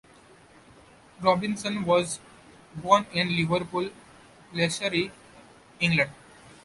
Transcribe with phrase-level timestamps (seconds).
[1.21, 2.19] Robinson was
[2.75, 3.91] born in Liverpool,
[4.51, 5.11] Lancashire,
[5.79, 6.09] England.